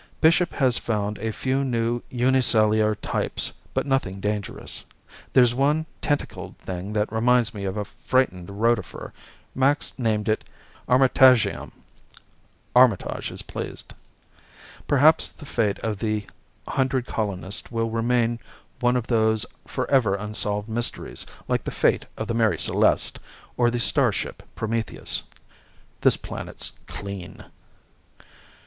[0.19, 4.83] Bishop has found a few new unicellular types, but nothing dangerous.
[5.33, 9.11] There's one tentacled thing that reminds me of a frightened rotifer.
[9.53, 10.43] Max named it
[10.89, 11.71] Armitagium.
[12.75, 13.93] Armitage is pleased.
[14.87, 16.25] Perhaps the fate of the
[16.67, 18.39] hundred colonists will remain
[18.79, 23.19] one of those forever unsolved mysteries, like the fate of the Mary Celeste
[23.55, 25.21] or the starship Prometheus.
[26.01, 27.45] This planet's clean.